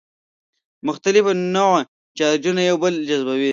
مختلف 0.87 1.25
النوع 1.35 1.77
چارجونه 2.17 2.61
یو 2.69 2.77
بل 2.83 2.93
جذبوي. 3.09 3.49